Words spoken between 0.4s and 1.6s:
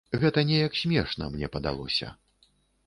неяк смешна, мне